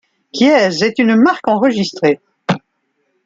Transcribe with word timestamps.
Quies 0.33 0.81
est 0.81 0.97
une 0.97 1.15
marque 1.15 1.47
enregistrée. 1.47 2.19